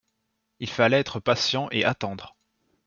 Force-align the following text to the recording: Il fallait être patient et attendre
Il 0.59 0.67
fallait 0.67 0.99
être 0.99 1.19
patient 1.19 1.67
et 1.69 1.85
attendre 1.85 2.35